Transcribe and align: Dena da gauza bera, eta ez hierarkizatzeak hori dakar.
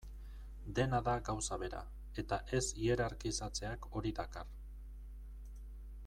Dena 0.77 0.99
da 1.07 1.13
gauza 1.27 1.57
bera, 1.63 1.81
eta 2.23 2.39
ez 2.59 2.63
hierarkizatzeak 2.85 3.87
hori 3.99 4.13
dakar. 4.21 4.49